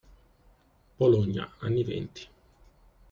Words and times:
Bologna, 0.97 1.45
anni 1.59 1.83
venti. 1.83 2.27